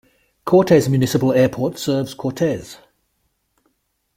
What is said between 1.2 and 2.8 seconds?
Airport serves Cortez.